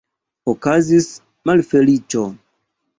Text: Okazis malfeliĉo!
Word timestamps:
Okazis 0.53 1.11
malfeliĉo! 1.49 2.29